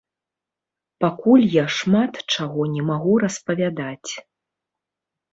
[1.03, 4.11] Пакуль я шмат чаго не магу распавядаць.